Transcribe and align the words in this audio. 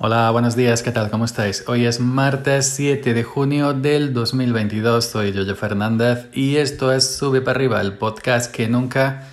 Hola, 0.00 0.30
buenos 0.30 0.54
días, 0.54 0.84
¿qué 0.84 0.92
tal? 0.92 1.10
¿Cómo 1.10 1.24
estáis? 1.24 1.64
Hoy 1.66 1.84
es 1.84 1.98
martes 1.98 2.66
7 2.76 3.14
de 3.14 3.24
junio 3.24 3.72
del 3.72 4.14
2022, 4.14 5.04
soy 5.04 5.32
Yoyo 5.32 5.56
Fernández 5.56 6.28
y 6.32 6.58
esto 6.58 6.92
es 6.92 7.16
Sube 7.16 7.40
para 7.40 7.56
arriba, 7.56 7.80
el 7.80 7.94
podcast 7.94 8.54
que 8.54 8.68
nunca 8.68 9.24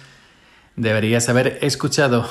deberías 0.76 1.30
haber 1.30 1.60
escuchado. 1.62 2.28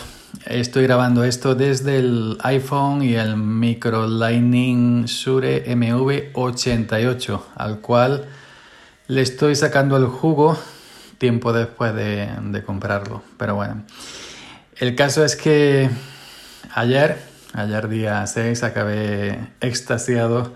Estoy 0.46 0.82
grabando 0.82 1.22
esto 1.22 1.54
desde 1.54 1.98
el 1.98 2.36
iPhone 2.42 3.04
y 3.04 3.14
el 3.14 3.36
Micro 3.36 4.08
Lightning 4.08 5.04
Shure 5.04 5.64
MV88, 5.72 7.40
al 7.54 7.78
cual 7.78 8.24
le 9.06 9.22
estoy 9.22 9.54
sacando 9.54 9.96
el 9.96 10.06
jugo 10.06 10.58
tiempo 11.18 11.52
después 11.52 11.94
de, 11.94 12.28
de 12.46 12.62
comprarlo. 12.64 13.22
Pero 13.38 13.54
bueno, 13.54 13.84
el 14.80 14.96
caso 14.96 15.24
es 15.24 15.36
que 15.36 15.88
ayer 16.74 17.32
Ayer 17.56 17.88
día 17.88 18.26
6 18.26 18.64
acabé 18.64 19.52
extasiado 19.60 20.54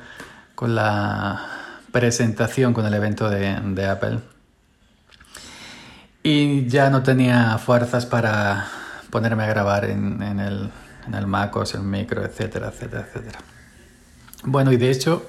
con 0.57 0.75
la 0.75 1.47
presentación, 1.93 2.75
con 2.75 2.87
el 2.87 2.95
evento 2.95 3.31
de, 3.31 3.87
Apple. 3.87 4.19
Y 6.25 6.67
ya 6.67 6.91
no 6.91 7.05
tenía 7.05 7.57
fuerzas 7.59 8.05
para 8.05 8.67
ponerme 9.11 9.45
a 9.45 9.47
grabar 9.47 9.85
en, 9.85 10.21
el, 10.41 10.71
en 11.07 11.15
el 11.15 11.29
MacOS, 11.29 11.75
el 11.75 11.83
micro, 11.83 12.25
etcétera, 12.25 12.73
etcétera, 12.75 13.07
etcétera. 13.07 13.39
Bueno, 14.43 14.73
y 14.73 14.77
de 14.77 14.91
hecho 14.91 15.25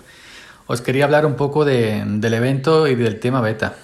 os 0.66 0.82
quería 0.82 1.06
hablar 1.06 1.28
un 1.28 1.36
poco 1.36 1.66
del 1.66 2.34
evento 2.34 2.88
y 2.88 2.96
del 2.96 3.20
tema 3.20 3.42
beta. 3.42 3.76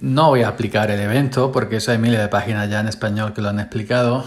No 0.00 0.28
voy 0.28 0.42
a 0.42 0.48
aplicar 0.48 0.90
el 0.90 1.00
evento 1.00 1.50
porque 1.50 1.76
eso 1.76 1.92
hay 1.92 1.98
miles 1.98 2.20
de 2.20 2.28
páginas 2.28 2.68
ya 2.68 2.80
en 2.80 2.88
español 2.88 3.32
que 3.32 3.40
lo 3.40 3.48
han 3.48 3.58
explicado, 3.58 4.26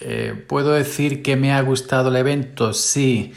eh, 0.00 0.44
¿Puedo 0.46 0.72
decir 0.72 1.22
que 1.22 1.36
me 1.36 1.52
ha 1.52 1.60
gustado 1.62 2.10
el 2.10 2.16
evento? 2.16 2.72
Sí. 2.74 3.32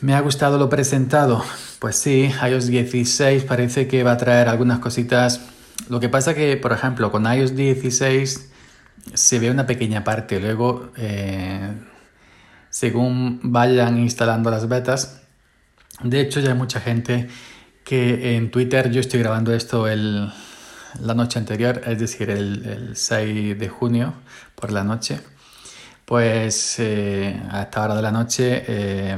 ¿Me 0.00 0.14
ha 0.14 0.20
gustado 0.20 0.58
lo 0.58 0.68
presentado? 0.70 1.44
Pues 1.78 1.96
sí, 1.96 2.30
iOS 2.48 2.66
16 2.68 3.44
parece 3.44 3.86
que 3.86 4.02
va 4.02 4.12
a 4.12 4.16
traer 4.16 4.48
algunas 4.48 4.78
cositas. 4.78 5.42
Lo 5.88 6.00
que 6.00 6.08
pasa 6.08 6.34
que, 6.34 6.56
por 6.56 6.72
ejemplo, 6.72 7.10
con 7.10 7.26
iOS 7.26 7.54
16 7.54 8.50
se 9.12 9.38
ve 9.38 9.50
una 9.50 9.66
pequeña 9.66 10.02
parte. 10.02 10.40
Luego, 10.40 10.92
eh, 10.96 11.74
según 12.70 13.40
vayan 13.42 13.98
instalando 13.98 14.50
las 14.50 14.68
betas, 14.68 15.22
de 16.02 16.20
hecho 16.20 16.40
ya 16.40 16.50
hay 16.52 16.58
mucha 16.58 16.80
gente 16.80 17.28
que 17.84 18.36
en 18.36 18.50
Twitter, 18.50 18.90
yo 18.90 19.00
estoy 19.00 19.20
grabando 19.20 19.52
esto 19.52 19.88
el, 19.88 20.32
la 21.00 21.14
noche 21.14 21.38
anterior, 21.38 21.82
es 21.86 21.98
decir, 21.98 22.30
el, 22.30 22.64
el 22.66 22.96
6 22.96 23.58
de 23.58 23.68
junio 23.68 24.14
por 24.54 24.72
la 24.72 24.84
noche 24.84 25.20
pues 26.10 26.80
eh, 26.80 27.40
a 27.52 27.62
esta 27.62 27.84
hora 27.84 27.94
de 27.94 28.02
la 28.02 28.10
noche, 28.10 28.64
eh, 28.66 29.16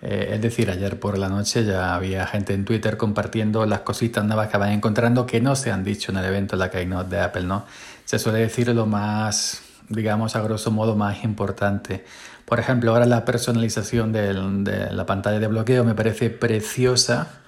eh, 0.00 0.30
es 0.32 0.40
decir, 0.40 0.70
ayer 0.70 0.98
por 0.98 1.18
la 1.18 1.28
noche 1.28 1.66
ya 1.66 1.94
había 1.94 2.26
gente 2.26 2.54
en 2.54 2.64
Twitter 2.64 2.96
compartiendo 2.96 3.66
las 3.66 3.80
cositas 3.80 4.24
nuevas 4.24 4.48
que 4.48 4.56
van 4.56 4.70
encontrando 4.70 5.26
que 5.26 5.42
no 5.42 5.54
se 5.56 5.70
han 5.70 5.84
dicho 5.84 6.12
en 6.12 6.16
el 6.16 6.24
evento, 6.24 6.56
la 6.56 6.70
Keynote 6.70 7.14
de 7.14 7.20
Apple, 7.20 7.42
¿no? 7.42 7.66
Se 8.06 8.18
suele 8.18 8.38
decir 8.38 8.68
lo 8.68 8.86
más, 8.86 9.60
digamos, 9.90 10.34
a 10.34 10.40
grosso 10.40 10.70
modo, 10.70 10.96
más 10.96 11.24
importante. 11.24 12.06
Por 12.46 12.58
ejemplo, 12.58 12.92
ahora 12.92 13.04
la 13.04 13.26
personalización 13.26 14.12
de 14.12 14.88
la 14.90 15.04
pantalla 15.04 15.40
de 15.40 15.46
bloqueo 15.46 15.84
me 15.84 15.94
parece 15.94 16.30
preciosa 16.30 17.39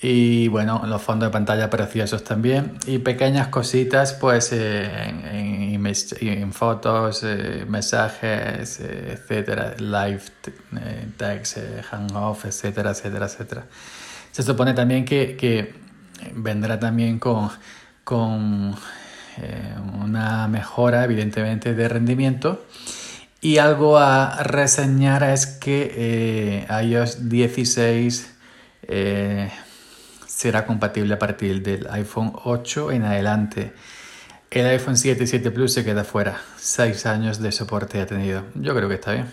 y 0.00 0.46
bueno, 0.46 0.82
los 0.86 1.02
fondos 1.02 1.28
de 1.28 1.32
pantalla 1.32 1.70
preciosos 1.70 2.22
también. 2.22 2.78
Y 2.86 2.98
pequeñas 2.98 3.48
cositas, 3.48 4.12
pues 4.12 4.52
eh, 4.52 5.08
en, 5.08 5.84
en, 6.20 6.52
fotos, 6.52 7.22
eh, 7.24 7.64
mensajes, 7.66 8.78
eh, 8.80 9.14
etcétera, 9.14 9.74
live 9.78 10.22
text, 11.16 11.58
hangoff, 11.90 12.44
etcétera, 12.44 12.90
etcétera, 12.90 13.26
etcétera. 13.26 13.64
Se 14.30 14.44
supone 14.44 14.72
también 14.72 15.04
que, 15.04 15.36
que 15.36 15.74
vendrá 16.32 16.78
también 16.78 17.18
con, 17.18 17.50
con 18.04 18.76
una 20.00 20.46
mejora, 20.48 21.04
evidentemente, 21.04 21.74
de 21.74 21.88
rendimiento. 21.88 22.64
Y 23.40 23.58
algo 23.58 23.98
a 23.98 24.42
reseñar 24.44 25.24
es 25.24 25.46
que 25.46 26.66
iOS 26.70 27.28
16 27.28 28.34
será 30.38 30.64
compatible 30.66 31.14
a 31.14 31.18
partir 31.18 31.64
del 31.64 31.88
iPhone 31.90 32.30
8 32.44 32.92
en 32.92 33.02
adelante. 33.02 33.72
El 34.52 34.66
iPhone 34.66 34.96
7 34.96 35.24
y 35.24 35.26
7 35.26 35.50
Plus 35.50 35.72
se 35.72 35.84
queda 35.84 36.04
fuera. 36.04 36.40
6 36.58 37.06
años 37.06 37.42
de 37.42 37.50
soporte 37.50 38.00
ha 38.00 38.06
tenido. 38.06 38.44
Yo 38.54 38.72
creo 38.72 38.88
que 38.88 38.94
está 38.94 39.14
bien. 39.14 39.26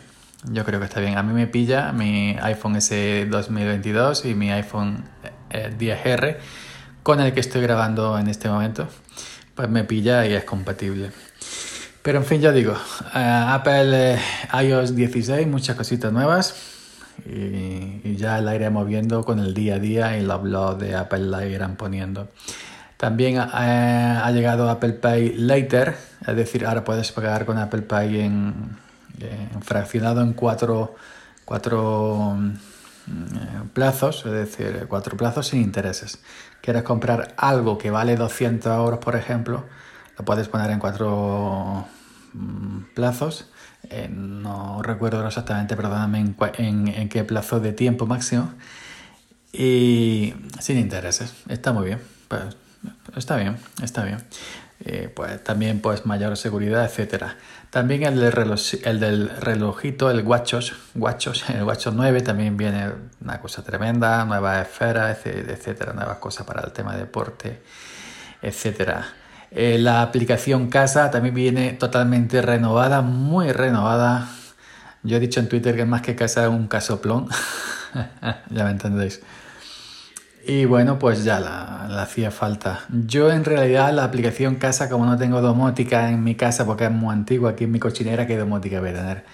Yo 0.46 0.66
creo 0.66 0.80
que 0.80 0.88
está 0.88 1.02
bien. 1.02 1.16
A 1.20 1.22
mí 1.22 1.32
me 1.32 1.46
pilla 1.46 1.92
mi 1.92 2.36
iPhone 2.42 2.78
S 2.78 3.28
2022 3.30 4.26
y 4.26 4.34
mi 4.34 4.52
iPhone 4.52 5.04
10R 5.52 6.28
eh, 6.28 6.38
con 7.04 7.20
el 7.20 7.34
que 7.36 7.40
estoy 7.40 7.62
grabando 7.62 8.18
en 8.18 8.28
este 8.28 8.50
momento. 8.50 8.88
Pues 9.54 9.70
me 9.70 9.84
pilla 9.84 10.26
y 10.26 10.34
es 10.34 10.44
compatible. 10.44 11.12
Pero 12.02 12.18
en 12.18 12.26
fin, 12.26 12.42
ya 12.42 12.52
digo, 12.52 12.74
eh, 13.14 13.44
Apple 13.48 14.16
eh, 14.16 14.20
iOS 14.64 14.96
16, 14.96 15.46
muchas 15.46 15.76
cositas 15.76 16.12
nuevas 16.12 16.75
y, 17.26 18.16
ya 18.16 18.40
la 18.42 18.56
iremos 18.56 18.88
viendo 18.88 19.24
con 19.24 19.40
el 19.40 19.54
día 19.54 19.76
a 19.76 19.80
día 19.80 20.18
y 20.18 20.24
los 20.24 20.42
blogs 20.42 20.80
de 20.80 20.96
Apple 20.96 21.20
la 21.20 21.46
irán 21.46 21.76
poniendo. 21.76 22.30
También 22.98 23.38
ha, 23.40 24.32
llegado 24.32 24.70
Apple 24.70 24.94
Pay 24.94 25.38
Later, 25.38 25.96
es 26.26 26.36
decir, 26.36 26.66
ahora 26.66 26.84
puedes 26.84 27.12
pagar 27.12 27.46
con 27.46 27.58
Apple 27.58 27.82
Pay 27.82 28.22
en, 28.22 28.78
fraccionado 29.62 30.22
en 30.22 30.34
cuatro, 30.34 30.96
cuatro 31.44 32.38
mm, 33.06 33.68
plazos, 33.74 34.26
es 34.26 34.32
decir, 34.32 34.86
cuatro 34.88 35.18
plazos 35.18 35.48
sin 35.48 35.62
intereses. 35.62 36.20
Quieres 36.62 36.84
comprar 36.84 37.34
algo 37.38 37.78
que 37.78 37.92
vale 37.92 38.16
200 38.16 38.76
euros, 38.78 39.00
por 39.00 39.16
ejemplo, 39.16 39.66
lo 40.18 40.26
puedes 40.26 40.48
poner 40.48 40.72
en 40.72 40.80
cuatro 40.80 41.86
mm, 42.34 42.94
plazos 42.94 43.50
eh, 43.90 44.10
no 44.10 44.82
recuerdo 44.82 45.26
exactamente, 45.26 45.76
perdóname, 45.76 46.34
en, 46.58 47.10
qué 47.10 47.24
plazo 47.24 47.60
de 47.60 47.74
tiempo 47.74 48.06
máximo. 48.06 48.54
Y 49.52 50.34
sin 50.60 50.78
intereses. 50.78 51.34
Está 51.48 51.72
muy 51.72 51.86
bien. 51.86 52.00
Pues, 52.28 52.58
está 53.16 53.38
bien, 53.38 53.58
está 53.82 54.04
bien. 54.04 54.18
Eh, 54.82 55.12
pues 55.16 55.42
también 55.44 55.80
pues 55.80 56.06
mayor 56.06 56.36
seguridad, 56.36 56.84
etcétera. 56.84 57.38
También 57.70 58.04
el, 58.04 58.22
el 58.22 59.00
del 59.00 59.30
relojito, 59.30 60.12
el 60.12 60.22
Watchos, 60.22 60.74
Watchos, 60.96 61.50
el 61.50 61.64
Watchos 61.64 61.94
9 61.94 62.22
también 62.22 62.58
viene 62.58 62.92
una 63.22 63.40
cosa 63.40 63.64
tremenda, 63.64 64.26
nueva 64.26 64.62
esfera, 64.62 65.12
etcétera, 65.12 65.94
nuevas 65.94 66.18
cosas 66.18 66.46
para 66.46 66.62
el 66.62 66.72
tema 66.72 66.94
de 66.94 67.00
deporte, 67.00 67.62
etcétera. 68.42 69.06
Eh, 69.52 69.78
la 69.80 70.02
aplicación 70.02 70.70
casa 70.70 71.12
también 71.12 71.36
viene 71.36 71.74
totalmente 71.74 72.42
renovada, 72.42 73.02
muy 73.02 73.52
renovada. 73.52 74.30
Yo 75.04 75.18
he 75.18 75.20
dicho 75.20 75.40
en 75.40 75.50
Twitter 75.50 75.76
que 75.76 75.86
más 75.86 76.02
que 76.02 76.16
casa 76.16 76.50
un 76.50 76.68
casoplón. 76.68 77.30
ya 78.50 78.64
me 78.64 78.72
entendéis. 78.72 79.22
Y 80.48 80.66
bueno, 80.66 81.00
pues 81.00 81.24
ya 81.24 81.40
la, 81.40 82.02
hacía 82.02 82.30
falta. 82.30 82.82
Yo 82.90 83.32
en 83.32 83.46
realidad 83.46 83.92
la 83.94 84.04
aplicación 84.04 84.56
casa, 84.56 84.90
como 84.90 85.06
no 85.06 85.18
tengo 85.18 85.42
domótica 85.42 86.10
en 86.10 86.24
mi 86.24 86.36
casa 86.36 86.66
porque 86.66 86.86
es 86.86 86.92
muy 86.92 87.14
antigua 87.14 87.52
aquí 87.52 87.64
en 87.64 87.72
mi 87.72 87.80
cochinera, 87.80 88.28
¿qué 88.28 88.38
domótica 88.38 88.80
voy 88.80 88.90
a 88.90 88.94
tener? 88.94 89.26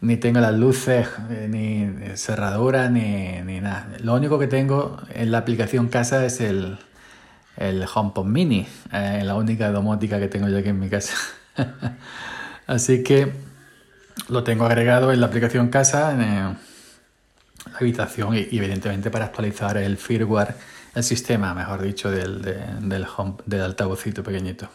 Ni 0.00 0.16
tengo 0.16 0.40
las 0.40 0.54
luces, 0.54 1.08
eh, 1.30 1.46
ni 1.50 2.16
cerradura, 2.16 2.88
ni, 2.88 3.42
ni 3.42 3.60
nada. 3.60 3.88
Lo 4.00 4.14
único 4.14 4.38
que 4.38 4.46
tengo 4.46 4.96
en 5.14 5.30
la 5.30 5.38
aplicación 5.38 5.88
casa 5.88 6.24
es 6.24 6.40
el, 6.40 6.78
el 7.60 7.84
HomePod 7.84 8.24
Mini, 8.24 8.66
eh, 8.90 9.22
la 9.22 9.34
única 9.34 9.70
domótica 9.70 10.18
que 10.18 10.28
tengo 10.28 10.48
yo 10.48 10.58
aquí 10.58 10.70
en 10.70 10.80
mi 10.80 10.88
casa. 10.88 11.14
Así 12.66 13.04
que 13.04 13.32
lo 14.28 14.42
tengo 14.42 14.64
agregado 14.64 15.12
en 15.12 15.20
la 15.20 15.26
aplicación 15.26 15.68
casa, 15.68 16.12
en 16.12 16.20
eh, 16.22 16.56
la 17.70 17.78
habitación 17.78 18.34
y, 18.34 18.48
evidentemente 18.50 19.10
para 19.10 19.26
actualizar 19.26 19.76
el 19.76 19.98
firmware, 19.98 20.54
el 20.94 21.04
sistema, 21.04 21.52
mejor 21.52 21.82
dicho, 21.82 22.10
del, 22.10 22.40
del, 22.42 23.06
home, 23.16 23.34
del 23.44 23.60
altavocito 23.60 24.22
pequeñito. 24.22 24.68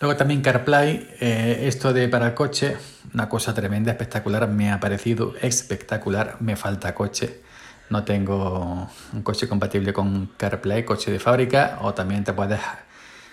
Luego 0.00 0.16
también 0.16 0.42
CarPlay, 0.42 1.08
eh, 1.20 1.60
esto 1.68 1.92
de 1.92 2.08
para 2.08 2.34
coche, 2.34 2.76
una 3.14 3.28
cosa 3.28 3.54
tremenda, 3.54 3.92
espectacular, 3.92 4.48
me 4.48 4.72
ha 4.72 4.80
parecido 4.80 5.34
espectacular, 5.40 6.36
me 6.40 6.56
falta 6.56 6.94
coche 6.96 7.47
no 7.90 8.04
tengo 8.04 8.88
un 9.12 9.22
coche 9.22 9.48
compatible 9.48 9.92
con 9.92 10.30
CarPlay, 10.36 10.84
coche 10.84 11.10
de 11.10 11.18
fábrica, 11.18 11.78
o 11.82 11.94
también 11.94 12.24
te 12.24 12.32
puedes 12.32 12.60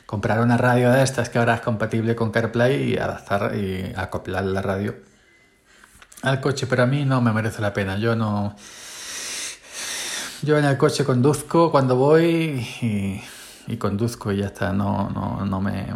comprar 0.06 0.40
una 0.40 0.58
radio 0.58 0.92
de 0.92 1.04
estas 1.04 1.30
que 1.30 1.40
ahora 1.40 1.56
es 1.56 1.62
compatible 1.62 2.16
con 2.16 2.32
CarPlay 2.32 2.94
y 2.94 2.98
adaptar 2.98 3.56
y 3.56 3.94
acoplar 3.96 4.44
la 4.46 4.62
radio 4.62 4.96
al 6.22 6.42
coche, 6.42 6.68
pero 6.68 6.84
a 6.84 6.86
mí 6.86 7.06
no 7.06 7.22
me 7.22 7.32
merece 7.32 7.62
la 7.62 7.74
pena. 7.74 7.98
Yo 7.98 8.16
no. 8.16 8.56
Yo 10.42 10.58
en 10.58 10.66
el 10.66 10.78
coche 10.78 11.06
conduzco 11.06 11.72
cuando 11.72 11.96
voy 11.96 12.66
y, 13.68 13.78
conduzco 13.78 14.32
y 14.32 14.38
ya 14.38 14.48
está. 14.48 14.74
No, 14.74 15.10
no, 15.10 15.46
no, 15.46 15.62
me, 15.62 15.88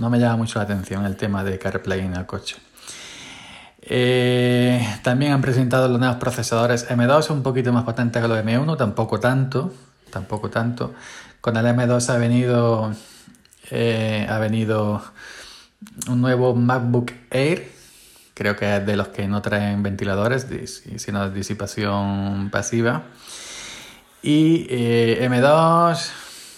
no 0.00 0.10
me 0.10 0.18
llama 0.18 0.36
mucho 0.36 0.58
la 0.58 0.64
atención 0.64 1.04
el 1.04 1.16
tema 1.16 1.44
de 1.44 1.58
CarPlay 1.58 2.00
en 2.00 2.14
el 2.14 2.26
coche. 2.26 2.56
Eh, 3.88 4.84
también 5.02 5.32
han 5.32 5.40
presentado 5.40 5.88
los 5.88 6.00
nuevos 6.00 6.18
procesadores 6.18 6.88
M2, 6.90 7.30
un 7.30 7.42
poquito 7.42 7.72
más 7.72 7.84
potentes 7.84 8.20
que 8.20 8.28
los 8.28 8.38
M1, 8.38 8.76
tampoco 8.76 9.20
tanto, 9.20 9.72
tampoco 10.10 10.50
tanto. 10.50 10.92
Con 11.40 11.56
el 11.56 11.64
M2 11.64 12.08
ha 12.08 12.18
venido, 12.18 12.92
eh, 13.70 14.26
ha 14.28 14.38
venido 14.38 15.02
un 16.08 16.20
nuevo 16.20 16.54
MacBook 16.56 17.12
Air, 17.30 17.70
creo 18.34 18.56
que 18.56 18.76
es 18.76 18.84
de 18.84 18.96
los 18.96 19.08
que 19.08 19.28
no 19.28 19.40
traen 19.40 19.84
ventiladores, 19.84 20.48
sino 20.96 21.30
disipación 21.30 22.50
pasiva. 22.50 23.04
Y 24.20 24.66
eh, 24.68 25.28
M2, 25.30 26.10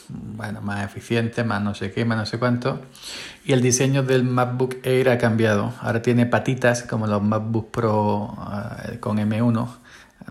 bueno, 0.09 0.61
más 0.61 0.85
eficiente, 0.85 1.45
más 1.45 1.63
no 1.63 1.75
sé 1.75 1.93
qué, 1.93 2.05
más 2.05 2.19
no 2.19 2.27
sé 2.27 2.39
cuánto. 2.39 2.81
Y 3.45 3.53
el 3.53 3.61
diseño 3.61 4.03
del 4.03 4.25
MacBook 4.25 4.77
Air 4.83 5.11
ha 5.11 5.19
cambiado. 5.19 5.73
Ahora 5.81 6.03
tiene 6.03 6.27
patitas 6.27 6.83
como 6.83 7.07
los 7.07 7.23
MacBook 7.23 7.71
Pro 7.71 8.37
eh, 8.85 8.99
con 8.99 9.19
M1 9.19 9.69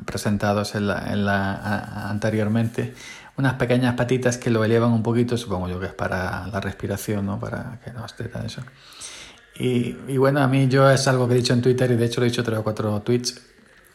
presentados 0.05 0.75
en 0.75 0.87
la, 0.87 2.09
anteriormente. 2.09 2.93
Unas 3.37 3.53
pequeñas 3.53 3.95
patitas 3.95 4.37
que 4.37 4.49
lo 4.49 4.63
elevan 4.63 4.91
un 4.91 5.03
poquito, 5.03 5.37
supongo 5.37 5.69
yo 5.69 5.79
que 5.79 5.87
es 5.87 5.93
para 5.93 6.47
la 6.47 6.59
respiración, 6.59 7.25
¿no? 7.25 7.39
Para 7.39 7.79
que 7.83 7.91
no 7.91 8.05
esté 8.05 8.25
tan 8.25 8.45
eso. 8.45 8.61
Y, 9.59 9.95
y 10.07 10.17
bueno, 10.17 10.41
a 10.41 10.47
mí 10.47 10.67
yo 10.67 10.89
es 10.89 11.07
algo 11.07 11.27
que 11.27 11.35
he 11.35 11.37
dicho 11.37 11.53
en 11.53 11.61
Twitter 11.61 11.91
y 11.91 11.95
de 11.95 12.05
hecho 12.05 12.21
lo 12.21 12.25
he 12.25 12.29
dicho 12.29 12.43
tres 12.43 12.59
o 12.59 12.63
cuatro 12.63 13.01
tweets, 13.01 13.41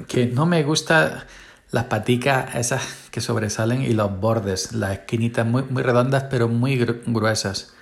que 0.06 0.26
no 0.26 0.46
me 0.46 0.62
gusta 0.62 1.26
las 1.72 1.84
paticas 1.84 2.54
esas 2.54 2.82
que 3.10 3.20
sobresalen 3.20 3.82
y 3.82 3.94
los 3.94 4.20
bordes, 4.20 4.72
las 4.72 4.92
esquinitas 4.92 5.44
muy, 5.46 5.62
muy 5.64 5.82
redondas 5.82 6.24
pero 6.30 6.46
muy 6.48 6.76
gruesas. 7.06 7.72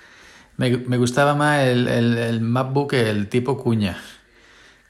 Me, 0.56 0.76
me 0.76 0.96
gustaba 0.96 1.34
más 1.34 1.64
el, 1.64 1.88
el, 1.88 2.16
el, 2.16 2.40
MacBook, 2.40 2.92
el 2.94 3.28
tipo 3.28 3.58
cuña, 3.58 3.98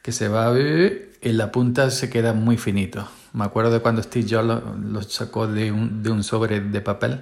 que 0.03 0.13
se 0.13 0.29
va 0.29 0.55
y 0.59 1.33
la 1.33 1.51
punta 1.51 1.91
se 1.91 2.11
queda 2.11 2.35
muy 2.35 2.59
finito. 2.59 3.09
Me 3.33 3.45
acuerdo 3.45 3.71
de 3.71 3.81
cuando 3.81 4.03
Steve 4.03 4.27
Jobs 4.29 4.63
lo, 4.83 5.03
sacó 5.03 5.47
de 5.47 5.73
un, 5.73 6.03
de 6.03 6.11
un, 6.11 6.23
sobre 6.23 6.61
de 6.61 6.81
papel. 6.81 7.21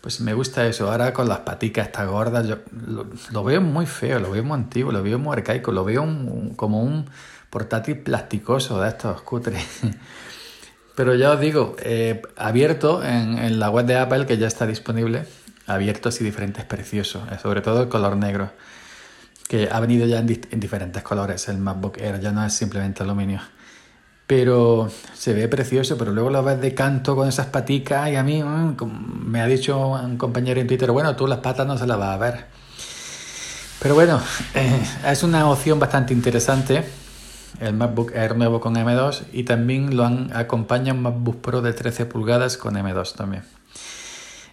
Pues 0.00 0.20
me 0.20 0.32
gusta 0.32 0.66
eso. 0.66 0.90
Ahora 0.90 1.12
con 1.12 1.28
las 1.28 1.40
paticas 1.40 1.86
estas 1.86 2.08
gordas, 2.08 2.46
yo 2.46 2.58
lo, 2.86 3.06
lo, 3.32 3.44
veo 3.44 3.60
muy 3.60 3.86
feo, 3.86 4.20
lo 4.20 4.30
veo 4.30 4.44
muy 4.44 4.54
antiguo, 4.54 4.92
lo 4.92 5.02
veo 5.02 5.18
muy 5.18 5.32
arcaico, 5.36 5.72
lo 5.72 5.84
veo 5.84 6.02
un, 6.02 6.54
como 6.54 6.82
un 6.82 7.06
portátil 7.50 7.98
plasticoso 7.98 8.80
de 8.80 8.88
estos 8.88 9.20
cutres. 9.22 9.64
Pero 10.94 11.14
ya 11.16 11.32
os 11.32 11.40
digo, 11.40 11.76
eh, 11.80 12.22
abierto 12.36 13.02
en, 13.02 13.58
la 13.58 13.70
web 13.70 13.86
de 13.86 13.96
Apple, 13.96 14.26
que 14.26 14.38
ya 14.38 14.46
está 14.46 14.66
disponible, 14.66 15.24
abiertos 15.66 16.20
y 16.20 16.24
diferentes 16.24 16.64
preciosos, 16.64 17.22
eh, 17.32 17.38
sobre 17.42 17.62
todo 17.62 17.82
el 17.82 17.88
color 17.88 18.16
negro, 18.16 18.50
que 19.48 19.68
ha 19.70 19.80
venido 19.80 20.06
ya 20.06 20.20
en, 20.20 20.26
diferentes 20.26 21.02
colores 21.02 21.48
el 21.48 21.58
MacBook 21.58 21.98
Air, 21.98 22.20
ya 22.20 22.30
no 22.30 22.44
es 22.44 22.52
simplemente 22.52 23.02
aluminio. 23.02 23.40
Pero 24.26 24.88
se 25.14 25.34
ve 25.34 25.48
precioso, 25.48 25.98
pero 25.98 26.12
luego 26.12 26.30
lo 26.30 26.42
ves 26.44 26.60
de 26.60 26.74
canto 26.74 27.16
con 27.16 27.28
esas 27.28 27.46
paticas 27.46 28.08
y 28.10 28.16
a 28.16 28.22
mí 28.22 28.42
mmm, 28.42 28.76
me 29.26 29.40
ha 29.40 29.46
dicho 29.46 29.88
un 29.88 30.16
compañero 30.16 30.60
en 30.60 30.68
Twitter, 30.68 30.90
bueno, 30.92 31.16
tú 31.16 31.26
las 31.26 31.40
patas 31.40 31.66
no 31.66 31.76
se 31.76 31.86
las 31.86 31.98
vas 31.98 32.14
a 32.14 32.18
ver. 32.18 32.46
Pero 33.80 33.96
bueno, 33.96 34.20
eh, 34.54 34.80
es 35.08 35.22
una 35.24 35.50
opción 35.50 35.78
bastante 35.78 36.14
interesante 36.14 37.03
el 37.60 37.74
MacBook 37.74 38.12
Air 38.14 38.36
nuevo 38.36 38.60
con 38.60 38.74
M2 38.74 39.24
y 39.32 39.44
también 39.44 39.96
lo 39.96 40.04
han, 40.04 40.30
acompaña 40.34 40.92
un 40.92 41.02
MacBook 41.02 41.40
Pro 41.40 41.62
de 41.62 41.72
13 41.72 42.06
pulgadas 42.06 42.56
con 42.56 42.74
M2 42.74 43.14
también. 43.14 43.42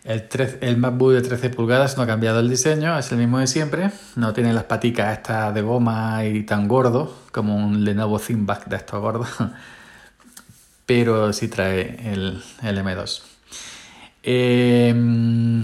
El, 0.03 0.27
13, 0.27 0.59
el, 0.61 0.77
MacBook 0.77 1.13
de 1.13 1.21
13 1.21 1.51
pulgadas 1.51 1.95
no 1.95 2.03
ha 2.03 2.07
cambiado 2.07 2.39
el 2.39 2.49
diseño, 2.49 2.97
es 2.97 3.11
el 3.11 3.19
mismo 3.19 3.39
de 3.39 3.47
siempre. 3.47 3.91
No 4.15 4.33
tiene 4.33 4.53
las 4.53 4.63
paticas 4.63 5.17
estas 5.17 5.53
de 5.53 5.61
goma 5.61 6.25
y 6.25 6.43
tan 6.43 6.67
gordo 6.67 7.13
como 7.31 7.55
un 7.55 7.83
Lenovo 7.83 8.19
ThinkPad 8.19 8.65
de 8.65 8.75
estos 8.77 8.99
gordos, 8.99 9.29
pero 10.85 11.31
sí 11.33 11.47
trae 11.47 12.11
el, 12.11 12.41
el 12.63 12.77
M2. 12.77 13.21
Eh, 14.23 15.63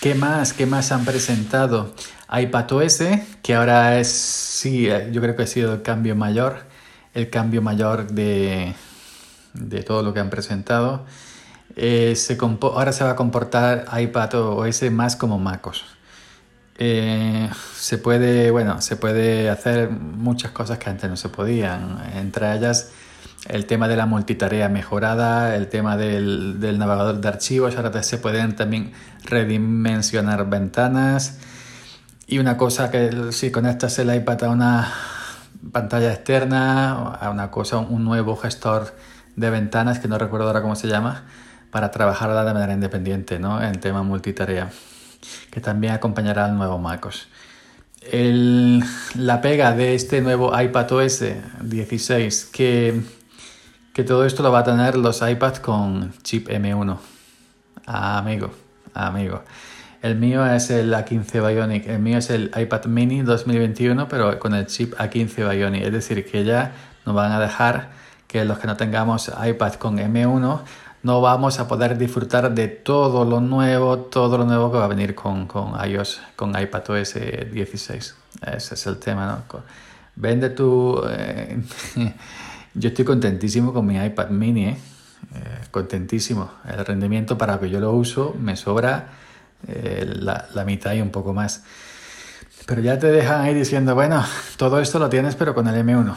¿Qué 0.00 0.14
más? 0.14 0.52
¿Qué 0.52 0.66
más 0.66 0.92
han 0.92 1.04
presentado? 1.04 1.92
iPadOS, 2.30 3.02
que 3.42 3.54
ahora 3.54 3.98
es, 3.98 4.08
sí, 4.08 4.88
yo 5.12 5.20
creo 5.20 5.34
que 5.34 5.44
ha 5.44 5.46
sido 5.46 5.74
el 5.74 5.82
cambio 5.82 6.14
mayor 6.14 6.67
el 7.18 7.30
cambio 7.30 7.60
mayor 7.62 8.06
de, 8.06 8.74
de 9.52 9.82
todo 9.82 10.02
lo 10.02 10.14
que 10.14 10.20
han 10.20 10.30
presentado. 10.30 11.04
Eh, 11.74 12.16
ahora 12.62 12.92
se 12.92 13.04
va 13.04 13.10
a 13.10 13.16
comportar 13.16 13.86
iPad 13.98 14.34
OS 14.34 14.90
más 14.90 15.16
como 15.16 15.38
MacOS. 15.38 15.84
Eh, 16.78 17.50
se 17.76 17.98
puede, 17.98 18.52
bueno, 18.52 18.80
se 18.80 18.94
puede 18.94 19.50
hacer 19.50 19.90
muchas 19.90 20.52
cosas 20.52 20.78
que 20.78 20.90
antes 20.90 21.10
no 21.10 21.16
se 21.16 21.28
podían. 21.28 21.98
Entre 22.14 22.54
ellas 22.54 22.92
el 23.48 23.66
tema 23.66 23.88
de 23.88 23.96
la 23.96 24.06
multitarea 24.06 24.68
mejorada, 24.68 25.56
el 25.56 25.68
tema 25.68 25.96
del, 25.96 26.60
del 26.60 26.78
navegador 26.78 27.20
de 27.20 27.28
archivos, 27.28 27.76
ahora 27.76 28.02
se 28.04 28.18
pueden 28.18 28.54
también 28.54 28.92
redimensionar 29.24 30.48
ventanas. 30.48 31.38
Y 32.28 32.38
una 32.38 32.56
cosa 32.56 32.90
que 32.92 33.32
si 33.32 33.50
conectas 33.50 33.98
el 33.98 34.14
iPad 34.14 34.44
a 34.44 34.50
una 34.50 34.92
pantalla 35.72 36.12
externa, 36.12 37.14
a 37.14 37.30
una 37.30 37.50
cosa, 37.50 37.78
un 37.78 38.04
nuevo 38.04 38.36
gestor 38.36 38.94
de 39.36 39.50
ventanas 39.50 39.98
que 39.98 40.08
no 40.08 40.18
recuerdo 40.18 40.46
ahora 40.46 40.62
cómo 40.62 40.76
se 40.76 40.88
llama, 40.88 41.24
para 41.70 41.90
trabajar 41.90 42.30
de 42.30 42.52
manera 42.52 42.72
independiente 42.72 43.38
¿no? 43.38 43.62
en 43.62 43.80
tema 43.80 44.02
multitarea, 44.02 44.70
que 45.50 45.60
también 45.60 45.92
acompañará 45.92 46.44
al 46.46 46.56
nuevo 46.56 46.78
MacOS. 46.78 47.28
El, 48.00 48.82
la 49.16 49.40
pega 49.40 49.72
de 49.74 49.94
este 49.94 50.20
nuevo 50.20 50.58
iPad 50.58 50.92
OS 50.92 51.24
16, 51.62 52.46
que, 52.46 53.02
que 53.92 54.04
todo 54.04 54.24
esto 54.24 54.42
lo 54.42 54.52
va 54.52 54.60
a 54.60 54.64
tener 54.64 54.96
los 54.96 55.20
iPads 55.20 55.60
con 55.60 56.14
chip 56.22 56.48
M1. 56.48 56.96
Ah, 57.86 58.18
amigo, 58.18 58.50
amigo. 58.94 59.42
El 60.00 60.14
mío 60.14 60.46
es 60.46 60.70
el 60.70 60.94
A15 60.94 61.48
Bionic, 61.48 61.88
el 61.88 61.98
mío 61.98 62.18
es 62.18 62.30
el 62.30 62.52
iPad 62.56 62.84
mini 62.84 63.22
2021, 63.22 64.06
pero 64.08 64.38
con 64.38 64.54
el 64.54 64.66
chip 64.66 64.94
A15 64.94 65.50
Bionic. 65.50 65.82
Es 65.82 65.92
decir, 65.92 66.24
que 66.24 66.44
ya 66.44 66.72
nos 67.04 67.16
van 67.16 67.32
a 67.32 67.40
dejar 67.40 67.90
que 68.28 68.44
los 68.44 68.58
que 68.58 68.68
no 68.68 68.76
tengamos 68.76 69.28
iPad 69.44 69.74
con 69.74 69.98
M1 69.98 70.60
no 71.02 71.20
vamos 71.20 71.58
a 71.58 71.66
poder 71.66 71.98
disfrutar 71.98 72.54
de 72.54 72.68
todo 72.68 73.24
lo 73.24 73.40
nuevo, 73.40 73.98
todo 73.98 74.38
lo 74.38 74.44
nuevo 74.44 74.70
que 74.70 74.78
va 74.78 74.84
a 74.84 74.88
venir 74.88 75.14
con, 75.14 75.46
con 75.46 75.72
iOS, 75.88 76.20
con 76.36 76.58
iPadOS 76.58 77.14
16. 77.52 78.14
Ese 78.42 78.74
es 78.74 78.86
el 78.86 78.98
tema, 78.98 79.44
¿no? 79.50 79.62
Vende 80.14 80.50
tu... 80.50 81.00
Eh, 81.08 81.60
yo 82.74 82.88
estoy 82.88 83.04
contentísimo 83.04 83.72
con 83.72 83.86
mi 83.86 83.96
iPad 83.96 84.30
mini, 84.30 84.66
¿eh? 84.66 84.76
Eh, 85.34 85.66
contentísimo. 85.70 86.50
El 86.68 86.84
rendimiento 86.84 87.36
para 87.36 87.58
que 87.58 87.68
yo 87.68 87.80
lo 87.80 87.92
uso 87.92 88.36
me 88.40 88.56
sobra 88.56 89.08
eh, 89.66 90.06
la, 90.06 90.46
la, 90.54 90.64
mitad 90.64 90.92
y 90.92 91.00
un 91.00 91.10
poco 91.10 91.32
más. 91.32 91.64
Pero 92.66 92.82
ya 92.82 92.98
te 92.98 93.08
dejan 93.08 93.40
ahí 93.40 93.54
diciendo, 93.54 93.94
bueno, 93.94 94.24
todo 94.56 94.80
esto 94.80 94.98
lo 94.98 95.08
tienes 95.08 95.34
pero 95.36 95.54
con 95.54 95.66
el 95.68 95.84
M1. 95.84 96.14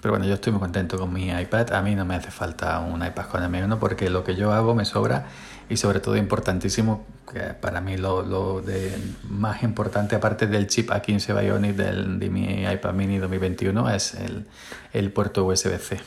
Pero 0.00 0.12
bueno, 0.12 0.26
yo 0.26 0.34
estoy 0.34 0.52
muy 0.52 0.60
contento 0.60 0.98
con 0.98 1.12
mi 1.12 1.30
iPad. 1.30 1.72
A 1.72 1.82
mí 1.82 1.94
no 1.94 2.04
me 2.04 2.14
hace 2.14 2.30
falta 2.30 2.78
un 2.80 3.04
iPad 3.04 3.26
con 3.26 3.42
M1 3.42 3.78
porque 3.78 4.10
lo 4.10 4.22
que 4.22 4.36
yo 4.36 4.52
hago 4.52 4.74
me 4.74 4.84
sobra 4.84 5.26
y 5.68 5.76
sobre 5.78 6.00
todo 6.00 6.16
importantísimo, 6.16 7.04
que 7.32 7.40
para 7.40 7.80
mí 7.80 7.96
lo, 7.96 8.22
lo 8.22 8.62
de 8.62 8.96
más 9.28 9.62
importante 9.64 10.14
aparte 10.14 10.46
del 10.46 10.68
chip 10.68 10.90
A15 10.90 11.40
Bionic 11.40 11.74
del, 11.74 12.20
de 12.20 12.30
mi 12.30 12.62
iPad 12.62 12.92
mini 12.92 13.18
2021 13.18 13.90
es 13.90 14.14
el, 14.14 14.46
el 14.92 15.10
puerto 15.10 15.44
USB-C. 15.44 16.00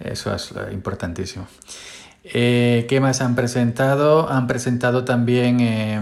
Eso 0.00 0.34
es 0.34 0.54
importantísimo. 0.72 1.46
Eh, 2.24 2.86
¿Qué 2.88 3.00
más 3.00 3.20
han 3.20 3.34
presentado? 3.34 4.30
Han 4.30 4.46
presentado 4.46 5.04
también 5.04 5.60
eh, 5.60 6.00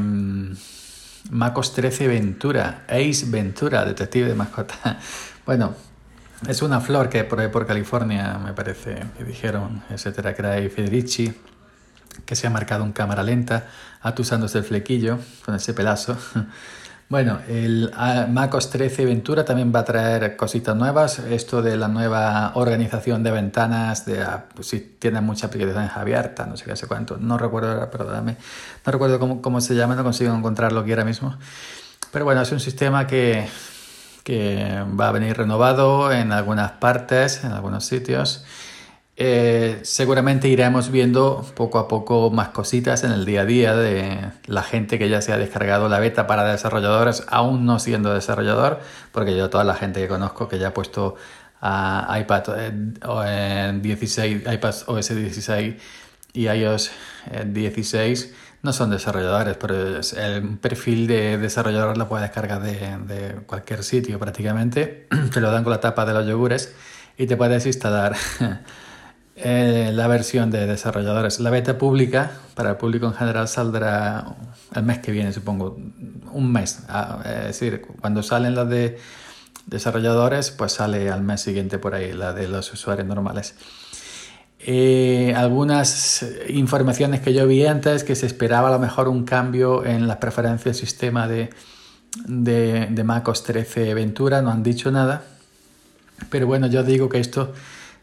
MacOS 1.30 1.74
13 1.74 2.06
Ventura, 2.06 2.84
Ace 2.88 3.26
Ventura, 3.26 3.84
detective 3.84 4.28
de 4.28 4.34
mascota. 4.36 5.00
bueno, 5.46 5.74
es 6.46 6.62
una 6.62 6.80
flor 6.80 7.08
que 7.08 7.24
por, 7.24 7.50
por 7.50 7.66
California, 7.66 8.38
me 8.38 8.52
parece, 8.52 9.02
que 9.18 9.24
dijeron, 9.24 9.82
etcétera, 9.90 10.30
era 10.30 10.52
Federici, 10.70 11.34
que 12.24 12.36
se 12.36 12.46
ha 12.46 12.50
marcado 12.50 12.84
en 12.84 12.92
cámara 12.92 13.24
lenta, 13.24 13.66
atusándose 14.00 14.58
el 14.58 14.64
flequillo 14.64 15.18
con 15.44 15.56
ese 15.56 15.74
pelazo. 15.74 16.16
Bueno, 17.08 17.40
el 17.46 17.92
MacOS 18.30 18.70
13 18.70 19.04
Ventura 19.04 19.44
también 19.44 19.70
va 19.74 19.80
a 19.80 19.84
traer 19.84 20.34
cositas 20.34 20.74
nuevas. 20.74 21.18
Esto 21.18 21.60
de 21.60 21.76
la 21.76 21.88
nueva 21.88 22.52
organización 22.54 23.22
de 23.22 23.30
ventanas, 23.30 24.06
de 24.06 24.22
ah, 24.22 24.46
pues 24.54 24.68
si 24.68 24.80
tiene 24.98 25.20
muchas 25.20 25.44
aplicaciones 25.44 25.90
abiertas, 25.94 26.48
no 26.48 26.56
sé 26.56 26.64
qué 26.64 26.74
sé 26.74 26.86
cuánto. 26.86 27.18
No 27.18 27.36
recuerdo, 27.36 27.90
perdóname, 27.90 28.36
no 28.86 28.92
recuerdo 28.92 29.18
cómo, 29.18 29.42
cómo 29.42 29.60
se 29.60 29.74
llama, 29.74 29.94
no 29.94 30.04
consigo 30.04 30.34
encontrarlo 30.34 30.80
aquí 30.80 30.90
ahora 30.90 31.04
mismo. 31.04 31.36
Pero 32.12 32.24
bueno, 32.24 32.40
es 32.42 32.52
un 32.52 32.60
sistema 32.60 33.06
que, 33.06 33.46
que 34.24 34.82
va 34.98 35.08
a 35.08 35.12
venir 35.12 35.36
renovado 35.36 36.12
en 36.12 36.32
algunas 36.32 36.72
partes, 36.72 37.44
en 37.44 37.52
algunos 37.52 37.84
sitios. 37.84 38.44
Eh, 39.24 39.78
seguramente 39.82 40.48
iremos 40.48 40.90
viendo 40.90 41.46
poco 41.54 41.78
a 41.78 41.86
poco 41.86 42.32
más 42.32 42.48
cositas 42.48 43.04
en 43.04 43.12
el 43.12 43.24
día 43.24 43.42
a 43.42 43.44
día 43.44 43.76
de 43.76 44.18
la 44.46 44.64
gente 44.64 44.98
que 44.98 45.08
ya 45.08 45.22
se 45.22 45.32
ha 45.32 45.38
descargado 45.38 45.88
la 45.88 46.00
beta 46.00 46.26
para 46.26 46.42
desarrolladores, 46.50 47.22
aún 47.28 47.64
no 47.64 47.78
siendo 47.78 48.12
desarrollador, 48.12 48.80
porque 49.12 49.36
yo 49.36 49.48
toda 49.48 49.62
la 49.62 49.74
gente 49.74 50.00
que 50.00 50.08
conozco 50.08 50.48
que 50.48 50.58
ya 50.58 50.68
ha 50.68 50.74
puesto 50.74 51.14
a 51.60 52.18
iPad 52.18 52.42
eh, 52.56 53.78
16, 53.80 54.42
iPad 54.52 54.74
OS 54.86 55.14
16 55.14 55.74
y 56.32 56.48
iOS 56.48 56.90
16 57.46 58.24
eh, 58.24 58.34
no 58.62 58.72
son 58.72 58.90
desarrolladores, 58.90 59.56
pero 59.56 60.00
el 60.16 60.58
perfil 60.58 61.06
de 61.06 61.38
desarrollador 61.38 61.96
lo 61.96 62.08
puedes 62.08 62.24
descargar 62.28 62.60
de, 62.60 62.98
de 63.06 63.34
cualquier 63.46 63.84
sitio 63.84 64.18
prácticamente, 64.18 65.06
te 65.32 65.40
lo 65.40 65.52
dan 65.52 65.62
con 65.62 65.70
la 65.70 65.78
tapa 65.78 66.04
de 66.04 66.12
los 66.12 66.26
yogures 66.26 66.74
y 67.16 67.28
te 67.28 67.36
puedes 67.36 67.64
instalar 67.66 68.16
eh, 69.34 69.90
la 69.94 70.06
versión 70.08 70.50
de 70.50 70.66
desarrolladores. 70.66 71.40
La 71.40 71.50
beta 71.50 71.78
pública 71.78 72.32
para 72.54 72.70
el 72.70 72.76
público 72.76 73.06
en 73.06 73.14
general 73.14 73.48
saldrá 73.48 74.36
el 74.74 74.82
mes 74.82 74.98
que 74.98 75.10
viene, 75.10 75.32
supongo, 75.32 75.78
un 76.32 76.52
mes. 76.52 76.80
Ah, 76.88 77.20
es 77.24 77.46
decir, 77.46 77.82
cuando 78.00 78.22
salen 78.22 78.54
las 78.54 78.68
de 78.68 78.98
desarrolladores, 79.66 80.50
pues 80.50 80.72
sale 80.72 81.10
al 81.10 81.22
mes 81.22 81.40
siguiente 81.40 81.78
por 81.78 81.94
ahí 81.94 82.12
la 82.12 82.32
de 82.32 82.48
los 82.48 82.72
usuarios 82.72 83.06
normales. 83.06 83.54
Eh, 84.58 85.32
algunas 85.34 86.24
informaciones 86.48 87.20
que 87.20 87.32
yo 87.32 87.46
vi 87.46 87.66
antes 87.66 88.04
que 88.04 88.14
se 88.14 88.26
esperaba 88.26 88.68
a 88.68 88.72
lo 88.72 88.78
mejor 88.78 89.08
un 89.08 89.24
cambio 89.24 89.84
en 89.84 90.06
las 90.06 90.18
preferencias 90.18 90.76
del 90.76 90.86
sistema 90.86 91.26
de, 91.26 91.50
de, 92.26 92.86
de 92.90 93.04
MacOS 93.04 93.44
13 93.44 93.94
Ventura, 93.94 94.42
no 94.42 94.50
han 94.50 94.62
dicho 94.62 94.90
nada. 94.92 95.24
Pero 96.30 96.46
bueno, 96.46 96.66
yo 96.66 96.84
digo 96.84 97.08
que 97.08 97.18
esto 97.18 97.52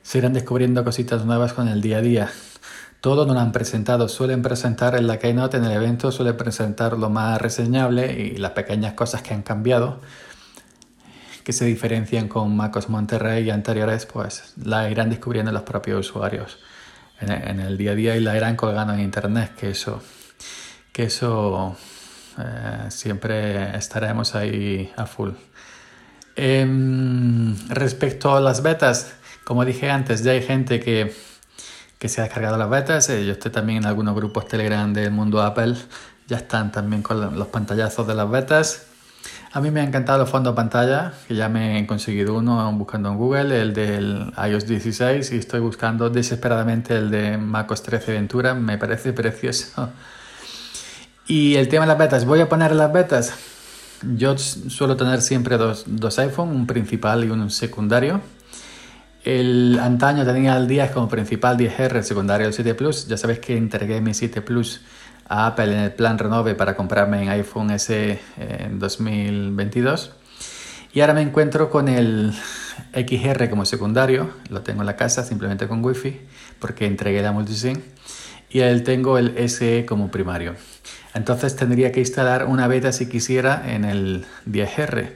se 0.02 0.18
irán 0.18 0.34
descubriendo 0.34 0.84
cositas 0.84 1.26
nuevas 1.26 1.54
con 1.54 1.68
el 1.68 1.82
día 1.82 1.98
a 1.98 2.02
día. 2.02 2.32
Todo 3.02 3.26
no 3.26 3.34
lo 3.34 3.40
han 3.40 3.54
presentado, 3.54 4.10
suelen 4.10 4.42
presentar 4.42 4.96
en 4.96 5.08
la 5.08 5.20
Keynote, 5.20 5.58
en 5.58 5.64
el 5.64 5.72
evento, 5.72 6.12
suelen 6.12 6.36
presentar 6.36 6.98
lo 6.98 7.10
más 7.10 7.42
reseñable 7.42 8.12
y 8.14 8.38
las 8.38 8.52
pequeñas 8.52 8.94
cosas 8.94 9.22
que 9.22 9.34
han 9.34 9.42
cambiado, 9.42 10.02
que 11.46 11.54
se 11.54 11.64
diferencian 11.66 12.28
con 12.28 12.56
MacOS 12.58 12.90
Monterrey 12.90 13.46
y 13.46 13.52
anteriores, 13.52 14.06
pues 14.06 14.54
la 14.64 14.90
irán 14.90 15.10
descubriendo 15.10 15.52
los 15.54 15.64
propios 15.64 16.10
usuarios 16.10 16.60
en, 17.22 17.60
el 17.60 17.78
día 17.78 17.92
a 17.92 17.96
día 17.96 18.18
y 18.18 18.20
la 18.20 18.36
irán 18.36 18.56
colgando 18.56 18.94
en 18.94 19.00
internet, 19.00 19.54
que 19.56 19.70
eso, 19.70 20.02
que 20.92 21.04
eso 21.04 21.78
eh, 22.38 22.86
siempre 22.90 23.78
estaremos 23.78 24.36
ahí 24.36 24.92
a 24.98 25.06
full. 25.06 25.32
Em, 26.36 27.56
respecto 27.70 28.36
a 28.36 28.40
las 28.40 28.62
betas, 28.62 29.14
como 29.44 29.66
dije 29.66 29.90
antes, 29.90 30.24
ya 30.24 30.32
hay 30.32 30.42
gente 30.42 30.80
que, 30.80 31.14
se 32.08 32.22
ha 32.22 32.24
descargado 32.24 32.58
las 32.58 32.70
betas. 32.70 33.10
Eh, 33.10 33.26
yo 33.26 33.34
estoy 33.34 33.52
también 33.52 33.80
en 33.80 33.86
algunos 33.86 34.16
grupos 34.16 34.48
Telegram 34.48 34.94
del 34.94 35.12
mundo 35.12 35.42
Apple. 35.42 35.76
Ya 36.28 36.38
están 36.38 36.72
también 36.72 37.02
con 37.02 37.38
los 37.38 37.48
pantallazos 37.48 38.08
de 38.08 38.16
las 38.16 38.30
betas. 38.30 38.90
A 39.52 39.62
mí 39.62 39.72
me 39.72 39.82
ha 39.82 39.84
encantado 39.84 40.20
los 40.20 40.30
fondos 40.30 40.54
de 40.54 40.56
pantalla, 40.56 41.14
que 41.28 41.34
ya 41.36 41.50
me 41.50 41.80
he 41.80 41.88
conseguido 41.88 42.36
uno 42.36 42.72
buscando 42.74 43.10
en 43.10 43.18
Google, 43.18 43.62
el 43.62 43.74
del 43.74 44.32
iOS 44.38 44.68
16, 44.68 45.32
y 45.32 45.38
estoy 45.38 45.60
buscando 45.60 46.12
desesperadamente 46.12 46.96
el 46.96 47.10
de 47.10 47.38
MacOS 47.38 47.82
13 47.82 48.14
Ventura. 48.14 48.54
Me 48.54 48.78
parece 48.78 49.12
precioso. 49.12 49.90
Y 51.28 51.56
el 51.56 51.68
tema 51.68 51.86
de 51.86 51.88
las 51.88 51.98
betas, 51.98 52.26
voy 52.26 52.42
a 52.42 52.50
poner 52.50 52.76
las 52.76 52.94
betas. 52.94 53.34
Yo 54.16 54.38
suelo 54.38 54.96
tener 54.96 55.22
siempre 55.22 55.58
dos, 55.58 55.84
dos 55.88 56.20
iPhone, 56.20 56.50
un 56.50 56.68
principal 56.68 57.26
y 57.26 57.30
un 57.30 57.50
secundario. 57.50 58.22
El 59.24 59.78
antaño 59.80 60.26
tenía 60.26 60.56
el 60.56 60.68
10 60.68 60.92
como 60.92 61.10
principal 61.10 61.58
10R, 61.58 61.98
el 61.98 62.04
secundario 62.04 62.48
el 62.48 62.54
7 62.54 62.74
Plus. 62.76 63.08
Ya 63.08 63.18
sabéis 63.18 63.40
que 63.40 63.58
entregué 63.58 64.00
mi 64.00 64.14
7 64.14 64.42
Plus 64.42 64.82
a 65.28 65.48
Apple 65.48 65.74
en 65.74 65.80
el 65.80 65.92
plan 65.92 66.18
Renove 66.18 66.56
para 66.56 66.76
comprarme 66.76 67.24
en 67.24 67.30
iPhone 67.30 67.72
S 67.72 68.20
en 68.38 68.80
2022. 68.80 70.14
Y 70.94 71.02
ahora 71.02 71.14
me 71.14 71.22
encuentro 71.22 71.70
con 71.70 71.88
el 71.88 72.34
XR 72.94 73.50
como 73.50 73.66
secundario, 73.66 74.32
lo 74.50 74.62
tengo 74.62 74.82
en 74.82 74.88
la 74.88 74.96
casa 74.96 75.24
simplemente 75.24 75.68
con 75.68 75.84
Wi-Fi 75.86 76.22
porque 76.58 76.88
entregué 76.88 77.22
la 77.22 77.32
multisim 77.32 77.78
y 78.50 78.62
él 78.62 78.84
tengo 78.84 79.20
el 79.20 79.50
SE 79.50 79.86
como 79.86 80.10
primario. 80.10 80.56
Entonces 81.14 81.56
tendría 81.56 81.92
que 81.92 82.00
instalar 82.00 82.46
una 82.46 82.68
beta 82.68 82.92
si 82.92 83.08
quisiera 83.08 83.64
en 83.68 83.86
el 83.86 84.26
10R, 84.50 85.14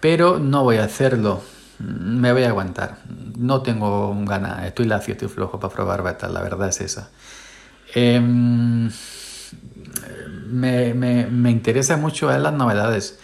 pero 0.00 0.38
no 0.38 0.62
voy 0.62 0.76
a 0.76 0.84
hacerlo 0.84 1.42
me 1.82 2.32
voy 2.32 2.44
a 2.44 2.48
aguantar. 2.48 2.98
No 3.36 3.62
tengo 3.62 4.14
ganas, 4.24 4.64
estoy 4.66 4.86
lacio, 4.86 5.12
estoy 5.12 5.28
flojo 5.28 5.58
para 5.58 5.72
probar 5.72 6.02
beta, 6.02 6.28
la 6.28 6.42
verdad 6.42 6.68
es 6.68 6.80
esa. 6.80 7.10
Em, 7.94 8.90
me, 10.48 10.94
me, 10.94 11.26
me, 11.26 11.50
interesa 11.50 11.96
mucho 11.96 12.28
ver 12.28 12.40
las 12.40 12.54
novedades 12.54 13.18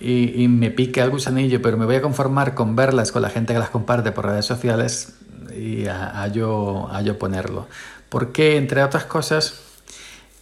y, 0.00 0.42
y, 0.42 0.48
me 0.48 0.70
pique 0.70 1.00
el 1.00 1.10
gusanillo, 1.10 1.62
pero 1.62 1.76
me 1.76 1.84
voy 1.84 1.96
a 1.96 2.02
conformar 2.02 2.54
con 2.54 2.74
verlas 2.74 3.12
con 3.12 3.22
la 3.22 3.30
gente 3.30 3.52
que 3.52 3.58
las 3.58 3.70
comparte 3.70 4.12
por 4.12 4.26
redes 4.26 4.46
sociales 4.46 5.18
y 5.54 5.86
a, 5.86 6.26
yo, 6.28 6.88
a 6.90 7.02
yo 7.02 7.18
ponerlo. 7.18 7.68
Porque, 8.08 8.56
entre 8.56 8.82
otras 8.82 9.04
cosas, 9.04 9.60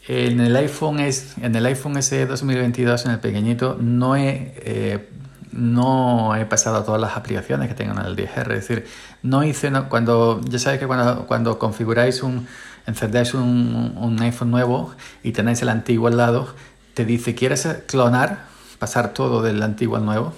en 0.08 0.40
el 0.40 0.54
iPhone, 0.56 1.00
es, 1.00 1.36
en 1.38 1.54
el 1.56 1.66
iPhone 1.66 2.00
SE 2.02 2.26
2022, 2.26 3.06
en 3.06 3.12
el 3.12 3.18
pequeñito, 3.18 3.76
no 3.80 4.16
he 4.16 4.54
eh, 4.58 5.08
no 5.56 6.36
he 6.36 6.44
pasado 6.44 6.76
a 6.76 6.84
todas 6.84 7.00
las 7.00 7.16
aplicaciones 7.16 7.68
que 7.68 7.74
tengan 7.74 8.04
el 8.04 8.14
10R. 8.14 8.52
Es 8.52 8.68
decir, 8.68 8.86
no 9.22 9.42
hice, 9.42 9.70
cuando, 9.88 10.40
ya 10.44 10.58
sabéis 10.58 10.80
que 10.80 10.86
cuando, 10.86 11.26
cuando 11.26 11.58
configuráis 11.58 12.22
un, 12.22 12.46
encendéis 12.86 13.34
un, 13.34 14.16
iPhone 14.20 14.50
nuevo 14.50 14.94
y 15.22 15.32
tenéis 15.32 15.62
el 15.62 15.68
antiguo 15.68 16.08
al 16.08 16.16
lado, 16.16 16.54
te 16.94 17.04
dice, 17.04 17.34
¿quieres 17.34 17.66
clonar? 17.86 18.46
Pasar 18.78 19.14
todo 19.14 19.42
del 19.42 19.62
antiguo 19.62 19.96
al 19.96 20.04
nuevo. 20.04 20.32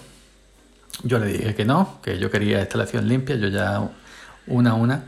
Yo 1.02 1.18
le 1.18 1.26
dije 1.26 1.54
que 1.54 1.64
no, 1.64 1.98
que 2.02 2.18
yo 2.18 2.30
quería 2.30 2.60
instalación 2.60 3.08
limpia, 3.08 3.36
yo 3.36 3.48
ya 3.48 3.88
una 4.46 4.70
a 4.70 4.74
una 4.74 5.02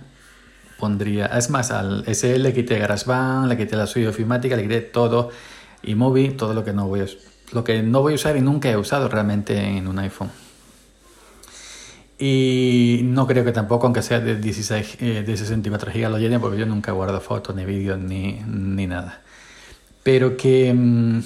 pondría, 0.79 1.27
es 1.27 1.51
más, 1.51 1.71
al 1.71 2.05
SL 2.07 2.43
le 2.43 2.55
quité 2.55 2.79
GarageBand, 2.79 3.49
le 3.49 3.57
quité 3.57 3.77
la 3.77 3.87
suite 3.87 4.09
ofimática, 4.09 4.57
le 4.57 4.63
quité 4.63 4.81
todo, 4.81 5.31
y 5.83 5.95
móvil, 5.95 6.37
todo 6.37 6.55
lo 6.55 6.65
que 6.65 6.73
no 6.73 6.87
voy 6.87 7.01
a 7.01 7.05
lo 7.53 7.65
que 7.65 7.83
no 7.83 8.01
voy 8.03 8.13
a 8.13 8.17
usar 8.17 8.37
y 8.37 8.41
nunca 8.41 8.71
he 8.71 8.77
usado 8.77 9.09
realmente 9.09 9.59
en 9.59 9.89
un 9.89 9.99
iPhone. 9.99 10.31
Y 12.19 13.01
no 13.05 13.27
creo 13.27 13.45
que 13.45 13.53
tampoco, 13.53 13.87
aunque 13.87 14.03
sea 14.03 14.21
de, 14.21 14.37
16, 14.37 14.99
eh, 15.01 15.25
de 15.27 15.37
64 15.37 15.91
GB, 15.91 16.11
lo 16.11 16.19
llene 16.19 16.39
porque 16.39 16.59
yo 16.59 16.67
nunca 16.67 16.93
guardo 16.93 17.19
fotos, 17.21 17.57
ni 17.57 17.65
vídeos, 17.65 17.99
ni, 17.99 18.43
ni 18.47 18.87
nada. 18.87 19.23
Pero 20.03 20.37
que, 20.37 20.73
mm, 20.75 21.21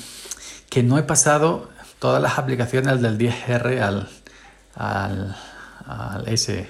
que 0.71 0.83
no 0.85 0.97
he 0.97 1.03
pasado 1.03 1.69
todas 1.99 2.23
las 2.23 2.39
aplicaciones 2.39 3.03
del 3.03 3.19
10R 3.19 3.81
al, 3.81 4.09
al, 4.77 5.37
al 5.87 6.29
S. 6.29 6.69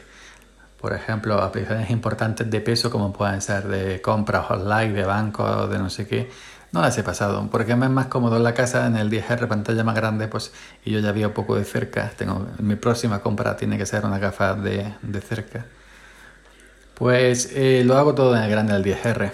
Por 0.80 0.94
ejemplo, 0.94 1.40
aplicaciones 1.42 1.90
importantes 1.90 2.50
de 2.50 2.61
peso 2.61 2.90
como 2.90 3.12
pueden 3.12 3.42
ser 3.42 3.68
de 3.68 4.00
compras 4.00 4.50
online, 4.50 4.94
de 4.94 5.04
banco, 5.04 5.66
de 5.66 5.78
no 5.78 5.90
sé 5.90 6.06
qué 6.06 6.30
no 6.75 6.81
las 6.81 6.99
he 6.99 7.04
pasado, 7.04 7.49
porque 7.52 7.76
me 7.76 7.87
es 7.87 7.93
más 7.93 8.07
cómodo 8.07 8.37
en 8.37 8.43
la 8.43 8.52
casa, 8.52 8.88
en 8.88 8.97
el 8.97 9.09
10R 9.09 9.47
pantalla 9.47 9.85
más 9.85 9.95
grande, 9.95 10.26
pues, 10.26 10.52
y 10.85 10.90
yo 10.90 10.99
ya 10.99 11.12
un 11.28 11.33
poco 11.33 11.54
de 11.54 11.64
cerca. 11.64 12.11
Tengo, 12.16 12.49
mi 12.59 12.75
próxima 12.75 13.21
compra 13.21 13.57
tiene 13.57 13.78
que 13.78 13.87
ser 13.87 14.04
una 14.04 14.19
gafa 14.19 14.54
de, 14.54 14.93
de 15.00 15.21
cerca. 15.21 15.66
Pues 16.95 17.52
eh, 17.54 17.85
lo 17.85 17.97
hago 17.97 18.16
todo 18.16 18.37
en 18.37 18.43
el 18.43 18.50
grande 18.50 18.73
del 18.73 18.83
10R. 18.85 19.31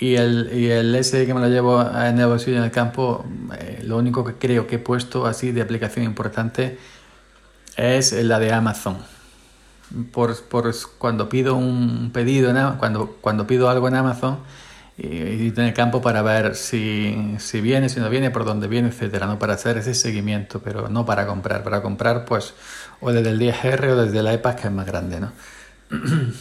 Y 0.00 0.14
el, 0.14 0.50
y 0.54 0.70
el 0.70 0.94
S 0.94 1.26
que 1.26 1.34
me 1.34 1.40
lo 1.40 1.48
llevo 1.48 1.82
en 1.82 2.18
el 2.18 2.26
bolsillo 2.26 2.56
en 2.56 2.64
el 2.64 2.70
campo, 2.70 3.26
eh, 3.58 3.82
lo 3.84 3.98
único 3.98 4.24
que 4.24 4.32
creo 4.34 4.66
que 4.66 4.76
he 4.76 4.78
puesto 4.78 5.26
así 5.26 5.52
de 5.52 5.60
aplicación 5.60 6.06
importante 6.06 6.78
es 7.76 8.12
la 8.14 8.38
de 8.38 8.54
Amazon. 8.54 8.96
Por, 10.12 10.42
por 10.44 10.74
cuando 10.96 11.28
pido 11.28 11.54
un 11.54 12.12
pedido, 12.14 12.50
cuando, 12.78 13.18
cuando 13.20 13.46
pido 13.46 13.68
algo 13.68 13.88
en 13.88 13.96
Amazon, 13.96 14.38
y, 15.00 15.52
tener 15.52 15.74
campo 15.74 16.02
para 16.02 16.22
ver 16.22 16.56
si, 16.56 17.36
si, 17.38 17.60
viene, 17.60 17.88
si 17.88 18.00
no 18.00 18.10
viene, 18.10 18.32
por 18.32 18.44
dónde 18.44 18.66
viene, 18.66 18.88
etcétera, 18.88 19.26
¿no? 19.26 19.38
Para 19.38 19.54
hacer 19.54 19.78
ese 19.78 19.94
seguimiento, 19.94 20.60
pero 20.60 20.88
no 20.88 21.06
para 21.06 21.26
comprar. 21.26 21.62
Para 21.62 21.82
comprar, 21.82 22.24
pues, 22.24 22.54
o 23.00 23.12
desde 23.12 23.30
el 23.30 23.38
10R 23.38 23.90
o 23.90 23.96
desde 23.96 24.22
la 24.24 24.34
iPad, 24.34 24.56
que 24.56 24.66
es 24.66 24.72
más 24.72 24.86
grande, 24.86 25.20
¿no? 25.20 25.32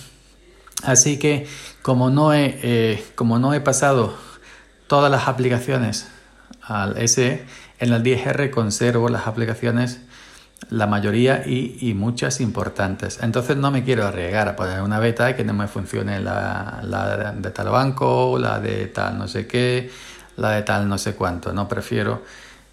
Así 0.83 1.19
que, 1.19 1.47
como 1.83 2.09
no 2.09 2.33
he, 2.33 2.59
eh, 2.63 3.03
como 3.13 3.37
no 3.37 3.53
he 3.53 3.61
pasado 3.61 4.17
todas 4.87 5.11
las 5.11 5.27
aplicaciones 5.27 6.07
al 6.63 7.07
SE, 7.07 7.45
en 7.79 7.93
el 7.93 8.01
10R 8.01 8.49
conservo 8.49 9.07
las 9.09 9.27
aplicaciones 9.27 10.01
la 10.69 10.87
mayoría 10.87 11.43
y, 11.45 11.77
y, 11.81 11.93
muchas 11.93 12.41
importantes. 12.41 13.19
Entonces 13.21 13.57
no 13.57 13.71
me 13.71 13.83
quiero 13.83 14.05
arriesgar 14.05 14.49
a 14.49 14.55
poner 14.55 14.81
una 14.81 14.99
beta 14.99 15.29
y 15.29 15.35
que 15.35 15.43
no 15.43 15.53
me 15.53 15.67
funcione 15.67 16.19
la, 16.19 16.81
la, 16.83 17.31
de 17.31 17.51
tal 17.51 17.69
banco, 17.69 18.37
la 18.39 18.59
de 18.59 18.87
tal 18.87 19.17
no 19.17 19.27
sé 19.27 19.47
qué, 19.47 19.89
la 20.35 20.51
de 20.51 20.63
tal 20.63 20.89
no 20.89 20.97
sé 20.97 21.13
cuánto. 21.13 21.53
No 21.53 21.67
prefiero 21.67 22.23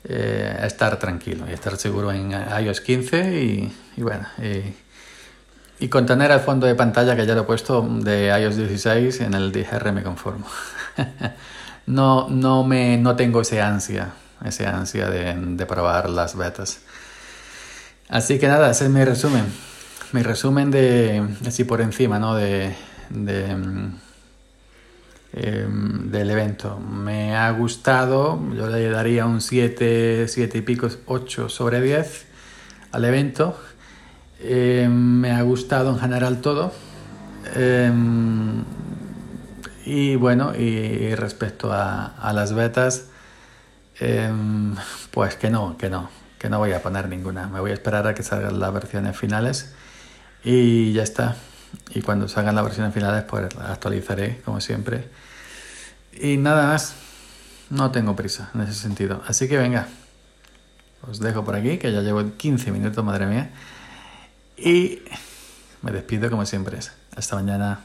eh, 0.04 0.58
estar 0.62 0.98
tranquilo 0.98 1.44
y 1.48 1.52
estar 1.52 1.76
seguro 1.76 2.10
en 2.10 2.32
iOS 2.32 2.80
15 2.80 3.42
y, 3.42 3.72
y 3.96 4.02
bueno, 4.02 4.26
Y 5.78 5.88
con 5.88 6.06
tener 6.06 6.30
el 6.30 6.40
fondo 6.40 6.66
de 6.66 6.74
pantalla 6.74 7.14
que 7.14 7.26
ya 7.26 7.34
lo 7.34 7.42
he 7.42 7.44
puesto 7.44 7.82
de 7.82 8.28
iOS 8.40 8.56
16 8.56 9.20
en 9.20 9.34
el 9.34 9.52
DR 9.52 9.92
me 9.92 10.02
conformo. 10.02 10.46
no, 11.86 12.28
no, 12.28 12.64
me, 12.64 12.96
no 12.96 13.14
tengo 13.14 13.42
ese 13.42 13.60
ansia, 13.60 14.12
ese 14.44 14.66
ansia 14.66 15.10
de, 15.10 15.34
de 15.34 15.66
probar 15.66 16.08
las 16.10 16.36
betas. 16.36 16.80
Así 18.08 18.38
que 18.38 18.48
nada, 18.48 18.70
ese 18.70 18.84
es 18.84 18.90
mi 18.90 19.04
resumen. 19.04 19.44
Mi 20.12 20.22
resumen 20.22 20.70
de, 20.70 21.26
así 21.46 21.64
por 21.64 21.80
encima, 21.80 22.18
¿no? 22.18 22.34
De, 22.34 22.74
de, 23.10 23.50
em, 25.32 26.10
del 26.10 26.30
evento. 26.30 26.78
Me 26.78 27.34
ha 27.34 27.50
gustado, 27.52 28.40
yo 28.54 28.68
le 28.68 28.88
daría 28.90 29.26
un 29.26 29.40
7, 29.40 30.28
7 30.28 30.58
y 30.58 30.60
pico, 30.60 30.88
8 31.06 31.48
sobre 31.48 31.80
10 31.80 32.26
al 32.92 33.04
evento. 33.06 33.58
Em, 34.40 34.92
me 34.92 35.32
ha 35.32 35.42
gustado 35.42 35.90
en 35.90 35.98
general 35.98 36.40
todo. 36.42 36.72
Em, 37.54 38.64
y 39.86 40.16
bueno, 40.16 40.54
y 40.54 41.14
respecto 41.14 41.72
a, 41.72 42.06
a 42.06 42.32
las 42.32 42.52
betas, 42.54 43.06
pues 45.10 45.36
que 45.36 45.50
no, 45.50 45.76
que 45.78 45.88
no 45.88 46.23
que 46.44 46.50
no 46.50 46.58
voy 46.58 46.74
a 46.74 46.82
poner 46.82 47.08
ninguna. 47.08 47.48
Me 47.48 47.58
voy 47.58 47.70
a 47.70 47.72
esperar 47.72 48.06
a 48.06 48.12
que 48.12 48.22
salgan 48.22 48.60
las 48.60 48.70
versiones 48.70 49.16
finales 49.16 49.72
y 50.44 50.92
ya 50.92 51.02
está. 51.02 51.36
Y 51.94 52.02
cuando 52.02 52.28
salgan 52.28 52.54
las 52.54 52.64
versiones 52.64 52.92
finales, 52.92 53.24
pues 53.24 53.46
actualizaré, 53.58 54.42
como 54.44 54.60
siempre. 54.60 55.08
Y 56.12 56.36
nada 56.36 56.66
más, 56.66 56.96
no 57.70 57.90
tengo 57.92 58.14
prisa 58.14 58.50
en 58.54 58.60
ese 58.60 58.74
sentido. 58.74 59.22
Así 59.26 59.48
que 59.48 59.56
venga, 59.56 59.88
os 61.08 61.18
dejo 61.18 61.46
por 61.46 61.56
aquí, 61.56 61.78
que 61.78 61.90
ya 61.90 62.02
llevo 62.02 62.22
15 62.36 62.72
minutos, 62.72 63.02
madre 63.02 63.24
mía. 63.24 63.50
Y 64.58 64.98
me 65.80 65.92
despido 65.92 66.28
como 66.28 66.44
siempre. 66.44 66.78
Hasta 67.16 67.36
mañana. 67.36 67.80